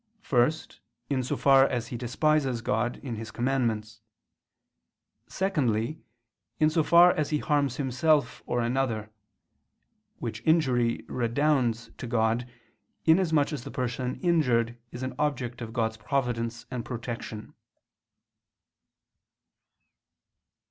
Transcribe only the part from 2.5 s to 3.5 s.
God in His